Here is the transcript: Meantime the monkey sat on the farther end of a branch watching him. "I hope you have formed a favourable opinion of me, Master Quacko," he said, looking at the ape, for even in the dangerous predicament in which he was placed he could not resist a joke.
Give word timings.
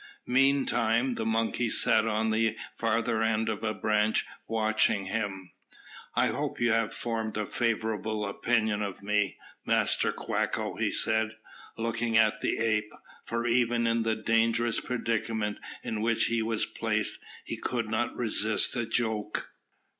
Meantime 0.25 1.13
the 1.13 1.27
monkey 1.27 1.69
sat 1.69 2.07
on 2.07 2.31
the 2.31 2.57
farther 2.73 3.21
end 3.21 3.47
of 3.49 3.63
a 3.63 3.71
branch 3.71 4.25
watching 4.47 5.05
him. 5.05 5.51
"I 6.15 6.29
hope 6.29 6.59
you 6.59 6.71
have 6.71 6.91
formed 6.91 7.37
a 7.37 7.45
favourable 7.45 8.25
opinion 8.25 8.81
of 8.81 9.03
me, 9.03 9.37
Master 9.63 10.11
Quacko," 10.11 10.75
he 10.77 10.89
said, 10.89 11.35
looking 11.77 12.17
at 12.17 12.41
the 12.41 12.57
ape, 12.57 12.91
for 13.25 13.45
even 13.45 13.85
in 13.85 14.01
the 14.01 14.15
dangerous 14.15 14.79
predicament 14.79 15.59
in 15.83 16.01
which 16.01 16.23
he 16.25 16.41
was 16.41 16.65
placed 16.65 17.19
he 17.45 17.55
could 17.55 17.87
not 17.87 18.15
resist 18.15 18.75
a 18.75 18.87
joke. 18.87 19.51